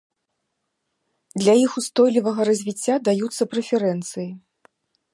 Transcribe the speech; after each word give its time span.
Для 1.43 1.53
іх 1.65 1.71
устойлівага 1.83 2.41
развіцця 2.51 2.95
даюцца 3.11 3.43
прэферэнцыі. 3.53 4.29